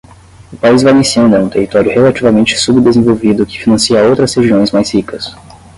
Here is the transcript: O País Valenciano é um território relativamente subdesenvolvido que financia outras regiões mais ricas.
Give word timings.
O 0.51 0.57
País 0.57 0.81
Valenciano 0.81 1.35
é 1.35 1.39
um 1.39 1.47
território 1.47 1.91
relativamente 1.93 2.57
subdesenvolvido 2.57 3.45
que 3.45 3.61
financia 3.61 4.03
outras 4.03 4.33
regiões 4.33 4.71
mais 4.71 4.89
ricas. 4.91 5.35